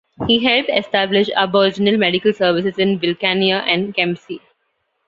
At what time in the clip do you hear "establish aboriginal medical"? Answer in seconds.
0.73-2.33